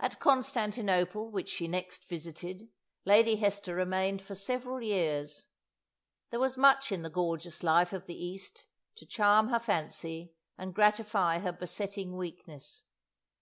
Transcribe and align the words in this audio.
At 0.00 0.20
Constantinople, 0.20 1.28
which 1.30 1.50
she 1.50 1.68
next 1.68 2.08
visited, 2.08 2.70
Lady 3.04 3.36
Hester 3.36 3.74
remained 3.74 4.22
for 4.22 4.34
several 4.34 4.80
years. 4.80 5.48
There 6.30 6.40
was 6.40 6.56
much 6.56 6.90
in 6.90 7.02
the 7.02 7.10
gorgeous 7.10 7.62
life 7.62 7.92
of 7.92 8.06
the 8.06 8.16
East 8.16 8.64
to 8.96 9.04
charm 9.04 9.48
her 9.48 9.60
fancy 9.60 10.32
and 10.56 10.74
gratify 10.74 11.40
her 11.40 11.52
besetting 11.52 12.16
weakness. 12.16 12.84